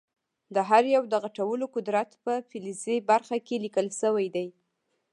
د 0.55 0.57
هر 0.69 0.83
یو 0.95 1.03
د 1.09 1.13
غټولو 1.23 1.65
قدرت 1.75 2.09
په 2.23 2.33
فلزي 2.49 2.97
برخه 3.09 3.37
کې 3.47 3.55
لیکل 3.65 3.87
شوی 4.01 4.27
دی. 4.35 4.47